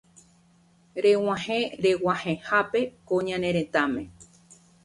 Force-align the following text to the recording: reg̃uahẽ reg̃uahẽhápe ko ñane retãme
reg̃uahẽ 1.03 1.61
reg̃uahẽhápe 1.83 2.79
ko 3.07 3.15
ñane 3.27 3.49
retãme 3.57 4.03